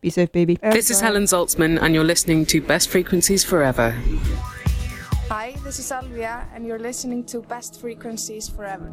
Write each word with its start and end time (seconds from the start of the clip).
Be 0.00 0.10
safe, 0.10 0.30
baby. 0.30 0.58
This 0.62 0.90
is 0.90 1.00
Helen 1.00 1.24
Zaltzman, 1.24 1.82
and 1.82 1.92
you're 1.92 2.04
listening 2.04 2.46
to 2.46 2.60
Best 2.60 2.88
Frequencies 2.88 3.42
Forever. 3.42 3.90
Hi, 5.28 5.56
this 5.64 5.80
is 5.80 5.90
Alvia, 5.90 6.46
and 6.54 6.64
you're 6.64 6.78
listening 6.78 7.24
to 7.24 7.40
Best 7.42 7.80
Frequencies 7.80 8.48
Forever. 8.48 8.92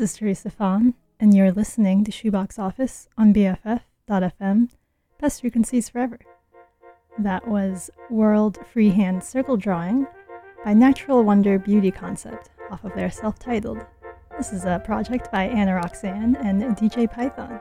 This 0.00 0.12
is 0.12 0.16
Teresa 0.16 0.48
Fawn. 0.48 0.94
and 1.20 1.36
you're 1.36 1.52
listening 1.52 2.04
to 2.04 2.10
Shoebox 2.10 2.58
Office 2.58 3.06
on 3.18 3.34
BFF.fm, 3.34 4.70
Best 5.20 5.42
Frequencies 5.42 5.90
Forever. 5.90 6.18
That 7.18 7.46
was 7.46 7.90
World 8.08 8.58
Freehand 8.72 9.22
Circle 9.22 9.58
Drawing 9.58 10.06
by 10.64 10.72
Natural 10.72 11.22
Wonder 11.22 11.58
Beauty 11.58 11.90
Concept 11.90 12.48
off 12.70 12.82
of 12.82 12.94
their 12.94 13.10
self 13.10 13.38
titled. 13.38 13.84
This 14.38 14.54
is 14.54 14.64
a 14.64 14.80
project 14.82 15.30
by 15.30 15.44
Ana 15.44 15.74
Roxanne 15.74 16.34
and 16.36 16.62
DJ 16.78 17.12
Python. 17.12 17.60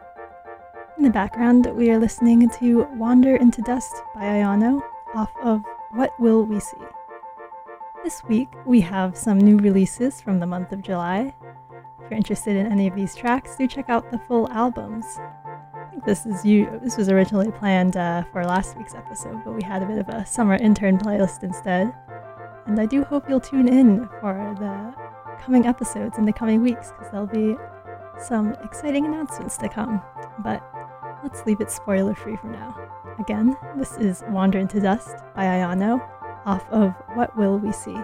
In 0.98 1.04
the 1.04 1.10
background, 1.10 1.66
we 1.76 1.92
are 1.92 2.00
listening 2.00 2.50
to 2.52 2.84
Wander 2.94 3.36
into 3.36 3.62
Dust 3.64 4.02
by 4.16 4.22
iANO 4.22 4.82
off 5.14 5.32
of 5.44 5.62
What 5.92 6.18
Will 6.22 6.46
We 6.46 6.62
See? 6.62 6.78
This 8.06 8.24
week, 8.30 8.48
we 8.66 8.80
have 8.80 9.18
some 9.18 9.40
new 9.40 9.58
releases 9.58 10.22
from 10.22 10.40
the 10.40 10.48
month 10.48 10.72
of 10.72 10.82
July. 10.82 11.36
If 12.10 12.14
you're 12.14 12.18
interested 12.18 12.56
in 12.56 12.66
any 12.72 12.88
of 12.88 12.96
these 12.96 13.14
tracks, 13.14 13.56
do 13.56 13.68
check 13.68 13.88
out 13.88 14.10
the 14.10 14.18
full 14.18 14.50
albums. 14.50 15.06
This 16.08 16.26
is 16.26 16.44
you. 16.44 16.80
This 16.82 16.98
was 16.98 17.08
originally 17.08 17.52
planned 17.52 17.98
uh, 17.98 18.24
for 18.32 18.44
last 18.44 18.76
week's 18.76 18.96
episode, 18.96 19.44
but 19.46 19.52
we 19.52 19.62
had 19.62 19.84
a 19.84 19.86
bit 19.86 20.00
of 20.00 20.10
a 20.10 20.26
summer 20.26 20.56
intern 20.56 20.98
playlist 20.98 21.44
instead. 21.44 21.94
And 22.66 22.80
I 22.80 22.88
do 22.88 23.04
hope 23.04 23.30
you'll 23.30 23.40
tune 23.40 23.68
in 23.68 24.10
for 24.20 24.56
the 24.58 25.40
coming 25.40 25.68
episodes 25.68 26.18
in 26.18 26.26
the 26.26 26.34
coming 26.34 26.64
weeks, 26.64 26.90
because 26.90 27.12
there'll 27.12 27.28
be 27.28 27.56
some 28.18 28.54
exciting 28.64 29.06
announcements 29.06 29.56
to 29.58 29.70
come. 29.70 30.02
But 30.40 30.64
let's 31.22 31.46
leave 31.46 31.62
it 31.62 31.70
spoiler 31.70 32.16
free 32.16 32.38
for 32.38 32.48
now. 32.48 32.76
Again, 33.20 33.56
this 33.78 33.98
is 33.98 34.24
Wander 34.30 34.58
into 34.58 34.80
Dust 34.80 35.16
by 35.36 35.44
iANO 35.44 36.02
off 36.48 36.68
of 36.72 36.92
What 37.14 37.38
Will 37.38 37.60
We 37.60 37.72
See? 37.72 38.00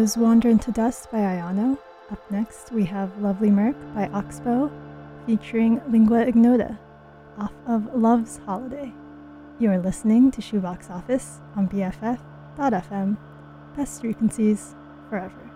Was 0.00 0.16
Wander 0.16 0.48
into 0.48 0.72
Dust 0.72 1.10
by 1.10 1.18
iANO. 1.18 1.76
Up 2.10 2.30
next, 2.30 2.72
we 2.72 2.86
have 2.86 3.20
Lovely 3.20 3.50
Murk 3.50 3.76
by 3.94 4.08
Oxbow, 4.14 4.72
featuring 5.26 5.82
Lingua 5.90 6.22
Ignota, 6.22 6.78
off 7.38 7.52
of 7.66 7.94
Love's 7.94 8.38
Holiday. 8.46 8.94
You're 9.58 9.76
listening 9.76 10.30
to 10.30 10.40
Shoebox 10.40 10.88
Office 10.88 11.40
on 11.54 11.68
BFF.fm. 11.68 13.18
Best 13.76 14.00
frequencies 14.00 14.74
forever. 15.10 15.49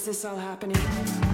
Is 0.00 0.06
this 0.06 0.24
all 0.24 0.34
happening? 0.34 1.29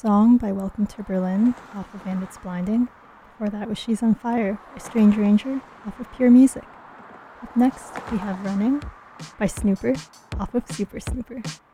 Song 0.00 0.36
by 0.36 0.52
Welcome 0.52 0.86
to 0.86 1.02
Berlin 1.02 1.56
off 1.74 1.92
of 1.92 2.06
And 2.06 2.22
It's 2.22 2.38
Blinding. 2.38 2.86
Before 3.32 3.50
that 3.50 3.68
was 3.68 3.78
She's 3.78 4.00
on 4.00 4.14
Fire 4.14 4.56
by 4.72 4.78
Strange 4.78 5.16
Ranger 5.16 5.60
off 5.84 5.98
of 5.98 6.06
Pure 6.14 6.30
Music. 6.30 6.62
Up 7.42 7.56
next, 7.56 7.92
we 8.12 8.18
have 8.18 8.40
Running 8.44 8.80
by 9.40 9.46
Snõõper 9.46 9.98
off 10.38 10.54
of 10.54 10.62
Super 10.70 10.98
Snõõper. 10.98 11.67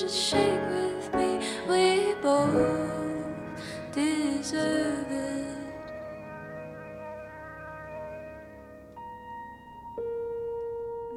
just 0.00 0.18
shake 0.18 0.62
with 0.70 1.14
me. 1.14 1.46
We 1.68 2.14
both 2.22 3.22
deserve 3.92 5.06
it. 5.10 5.46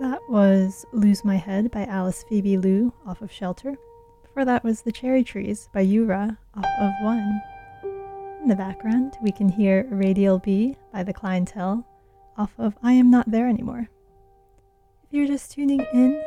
That 0.02 0.20
was 0.28 0.86
Lose 0.92 1.24
My 1.24 1.38
Head 1.38 1.72
by 1.72 1.86
Alice 1.86 2.26
Phoebe 2.28 2.58
Lou 2.58 2.92
off 3.08 3.22
of 3.22 3.32
Shelter. 3.32 3.78
Before 4.22 4.44
that 4.44 4.66
was 4.66 4.82
The 4.82 4.92
Cherry 4.92 5.24
Trees 5.24 5.70
by 5.74 5.86
youra 5.86 6.38
off 6.54 6.66
of 6.82 6.92
One. 7.04 7.42
In 8.42 8.50
the 8.50 8.56
background, 8.56 9.14
we 9.22 9.32
can 9.32 9.48
hear 9.48 9.88
Radial 9.90 10.40
B 10.40 10.76
by 10.92 11.04
The 11.04 11.14
Clientele 11.14 11.88
off 12.38 12.52
of 12.58 12.78
I 12.84 12.92
Am 12.92 13.10
Not 13.10 13.32
There 13.32 13.48
Anymore. 13.48 13.88
If 15.06 15.14
you're 15.14 15.28
just 15.28 15.54
tuning 15.54 15.86
in, 15.94 16.22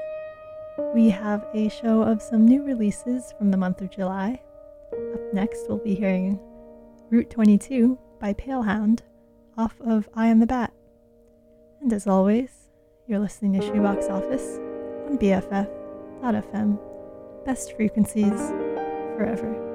we 0.94 1.10
have 1.10 1.46
a 1.54 1.68
show 1.68 2.02
of 2.02 2.22
some 2.22 2.46
new 2.46 2.62
releases 2.62 3.32
from 3.38 3.50
the 3.50 3.56
month 3.56 3.80
of 3.80 3.90
July. 3.90 4.40
Up 4.92 5.34
next, 5.34 5.66
we'll 5.68 5.78
be 5.78 5.94
hearing 5.94 6.38
Route 7.10 7.30
22 7.30 7.98
by 8.20 8.32
Palehound 8.34 9.00
off 9.56 9.74
of 9.80 10.08
*Eye 10.14 10.30
on 10.30 10.40
the 10.40 10.46
Bat. 10.46 10.72
And 11.80 11.92
as 11.92 12.06
always, 12.06 12.50
you're 13.06 13.18
listening 13.18 13.52
to 13.54 13.66
Shoebox 13.66 14.06
Office 14.06 14.58
on 15.06 15.18
BFF.fm. 15.18 16.78
Best 17.44 17.76
frequencies 17.76 18.50
forever. 19.16 19.65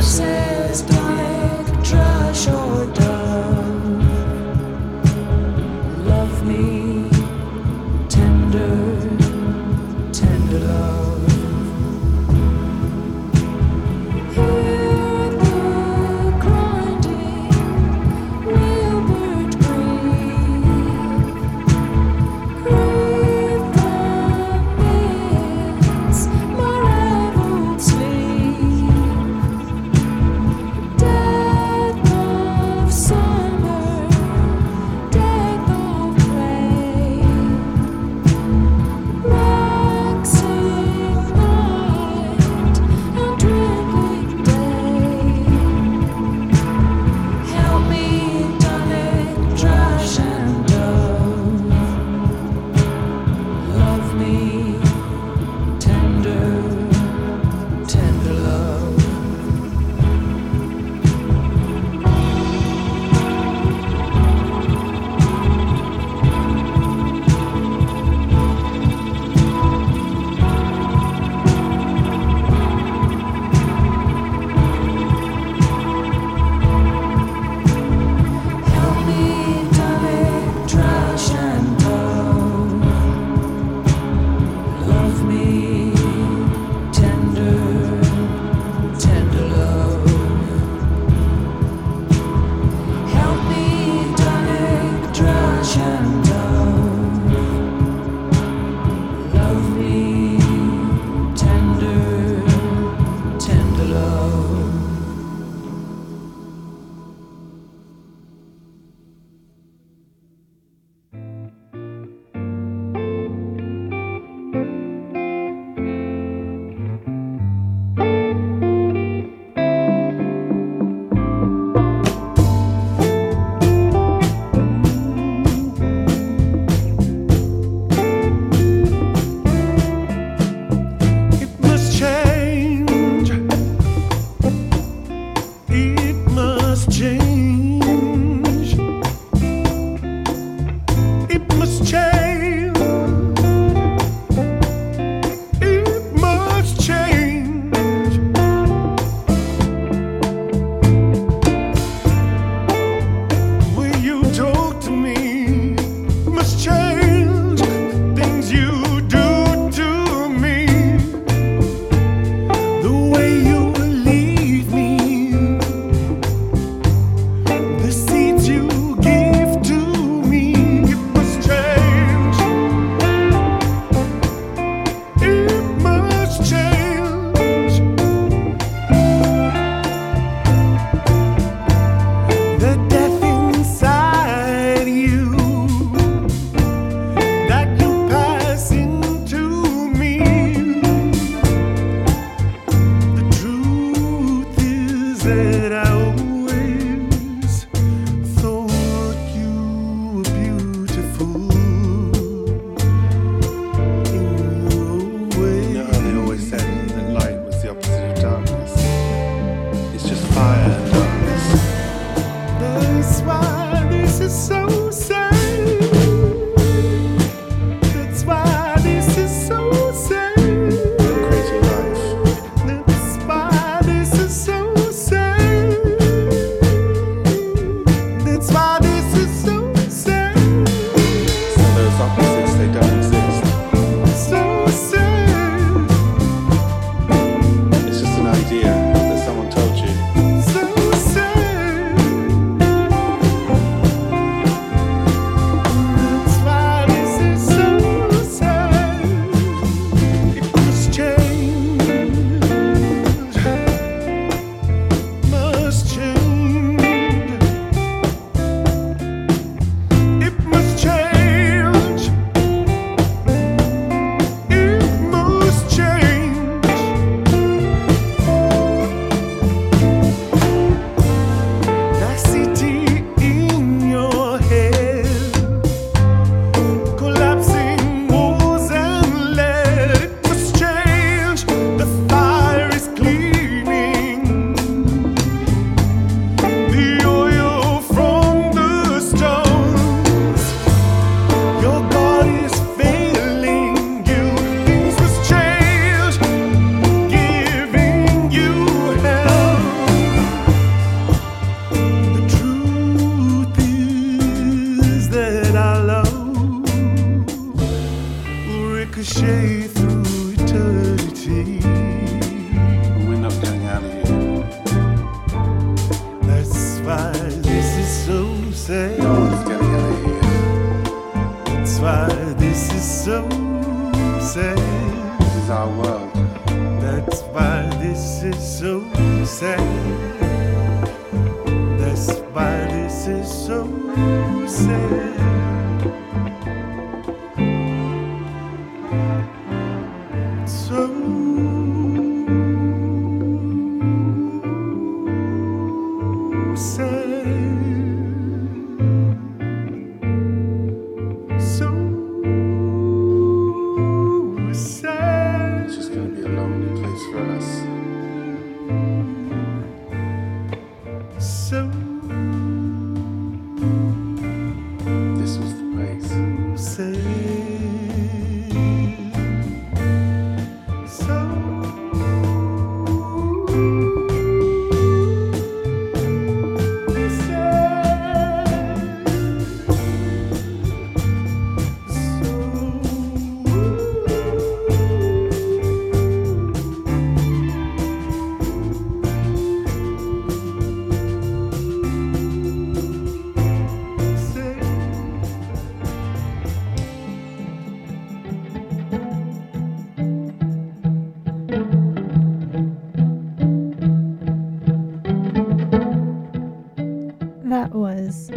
Washes 0.00 0.39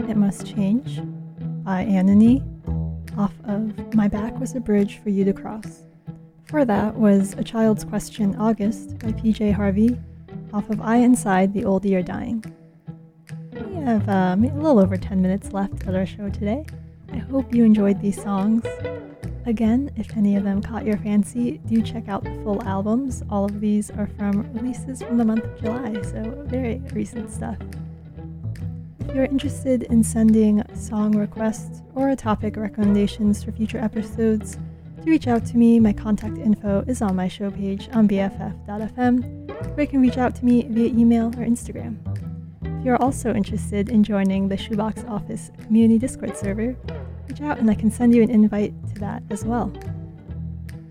It 0.09 0.17
Must 0.17 0.45
Change 0.45 1.01
by 1.63 1.85
ANOHNI 1.85 2.43
off 3.17 3.33
of 3.45 3.95
My 3.95 4.09
Back 4.09 4.37
Was 4.37 4.53
a 4.53 4.59
Bridge 4.59 4.99
for 5.01 5.09
You 5.09 5.23
to 5.23 5.33
Cross. 5.33 5.83
Before 6.43 6.65
that 6.65 6.95
was 6.95 7.33
A 7.33 7.43
Child's 7.43 7.85
Question 7.85 8.35
August 8.35 8.99
by 8.99 9.13
PJ 9.13 9.53
Harvey 9.53 9.97
off 10.53 10.69
of 10.69 10.81
I 10.81 10.97
Inside 10.97 11.53
the 11.53 11.63
Old 11.63 11.85
Year 11.85 12.03
Dying. 12.03 12.43
We 13.53 13.75
have 13.75 14.07
um, 14.09 14.43
a 14.43 14.53
little 14.53 14.79
over 14.79 14.97
10 14.97 15.21
minutes 15.21 15.53
left 15.53 15.87
at 15.87 15.95
our 15.95 16.05
show 16.05 16.29
today. 16.29 16.65
I 17.13 17.17
hope 17.17 17.53
you 17.53 17.63
enjoyed 17.63 18.01
these 18.01 18.21
songs. 18.21 18.65
Again, 19.45 19.89
if 19.95 20.15
any 20.17 20.35
of 20.35 20.43
them 20.43 20.61
caught 20.61 20.85
your 20.85 20.97
fancy, 20.97 21.59
do 21.65 21.81
check 21.81 22.09
out 22.09 22.23
the 22.23 22.33
full 22.43 22.61
albums. 22.63 23.23
All 23.29 23.45
of 23.45 23.61
these 23.61 23.89
are 23.91 24.07
from 24.17 24.51
releases 24.53 25.01
from 25.01 25.17
the 25.17 25.25
month 25.25 25.45
of 25.45 25.59
July, 25.61 26.01
so 26.01 26.43
very 26.47 26.81
recent 26.93 27.31
stuff. 27.31 27.57
If 29.07 29.15
you're 29.15 29.25
interested 29.25 29.83
in 29.83 30.03
sending 30.03 30.63
song 30.75 31.15
requests 31.15 31.81
or 31.93 32.15
topic 32.15 32.55
recommendations 32.57 33.43
for 33.43 33.51
future 33.51 33.77
episodes, 33.77 34.57
do 35.03 35.11
reach 35.11 35.27
out 35.27 35.45
to 35.47 35.57
me. 35.57 35.79
My 35.79 35.93
contact 35.93 36.37
info 36.37 36.83
is 36.87 37.01
on 37.01 37.15
my 37.15 37.27
show 37.27 37.51
page 37.51 37.89
on 37.93 38.07
BFF.fm, 38.07 39.77
or 39.77 39.81
you 39.81 39.87
can 39.87 40.01
reach 40.01 40.17
out 40.17 40.33
to 40.35 40.45
me 40.45 40.65
via 40.69 40.87
email 40.87 41.27
or 41.27 41.45
Instagram. 41.45 41.97
If 42.79 42.85
you're 42.85 43.01
also 43.01 43.33
interested 43.33 43.89
in 43.89 44.03
joining 44.03 44.47
the 44.47 44.57
Shoebox 44.57 45.03
Office 45.03 45.51
Community 45.65 45.99
Discord 45.99 46.37
server, 46.37 46.75
reach 47.27 47.41
out 47.41 47.59
and 47.59 47.69
I 47.69 47.75
can 47.75 47.91
send 47.91 48.15
you 48.15 48.23
an 48.23 48.29
invite 48.29 48.73
to 48.93 48.99
that 49.01 49.21
as 49.29 49.45
well. 49.45 49.71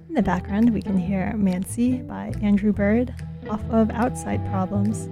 In 0.08 0.14
the 0.14 0.22
background, 0.22 0.72
we 0.74 0.82
can 0.82 0.98
hear 0.98 1.32
Mancy 1.34 2.02
by 2.02 2.34
Andrew 2.42 2.72
Bird 2.72 3.14
off 3.48 3.62
of 3.70 3.90
Outside 3.90 4.46
Problems. 4.50 5.08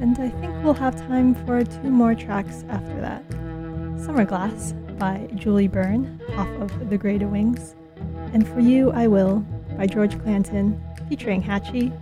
And 0.00 0.18
I 0.18 0.30
think 0.30 0.64
we'll 0.64 0.74
have 0.74 0.96
time 0.96 1.34
for 1.46 1.62
two 1.62 1.90
more 1.90 2.14
tracks 2.14 2.64
after 2.68 3.00
that. 3.00 3.22
Summer 4.02 4.24
Glass 4.24 4.72
by 4.98 5.28
Julie 5.34 5.68
Byrne 5.68 6.20
off 6.36 6.48
of 6.60 6.90
The 6.90 6.96
Greater 6.96 7.28
Wings. 7.28 7.74
And 8.32 8.48
For 8.48 8.60
You 8.60 8.92
I 8.92 9.06
Will 9.06 9.40
by 9.76 9.86
George 9.86 10.18
Clanton 10.22 10.80
featuring 11.08 11.42
Hatchie 11.42 11.92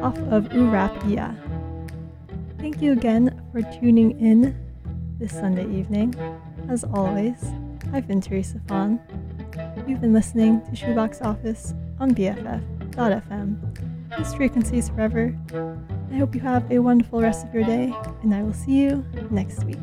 off 0.00 0.16
of 0.30 0.54
Ooh 0.54 0.70
Rap 0.70 0.92
I 1.04 1.08
Ya. 1.08 1.30
Thank 2.58 2.80
you 2.80 2.92
again 2.92 3.42
for 3.52 3.60
tuning 3.62 4.18
in 4.20 4.56
this 5.18 5.32
Sunday 5.32 5.68
evening. 5.78 6.14
As 6.68 6.84
always, 6.84 7.44
I've 7.92 8.06
been 8.06 8.20
Teresa 8.20 8.60
Fawn. 8.66 8.98
You've 9.86 10.00
been 10.00 10.12
listening 10.12 10.62
to 10.70 10.76
Shoebox 10.76 11.20
Office 11.20 11.74
on 12.00 12.14
BFF.fm. 12.14 13.56
This 14.16 14.34
frequencies 14.34 14.88
forever. 14.88 15.36
I 16.12 16.16
hope 16.16 16.34
you 16.34 16.42
have 16.42 16.70
a 16.70 16.78
wonderful 16.78 17.22
rest 17.22 17.46
of 17.46 17.54
your 17.54 17.64
day, 17.64 17.90
and 18.22 18.34
I 18.34 18.42
will 18.42 18.52
see 18.52 18.72
you 18.72 19.02
next 19.30 19.64
week. 19.64 19.78